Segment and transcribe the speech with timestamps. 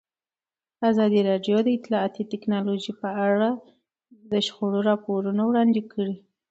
[0.89, 3.49] ازادي راډیو د اطلاعاتی تکنالوژي په اړه
[4.31, 6.15] د شخړو راپورونه وړاندې کړي.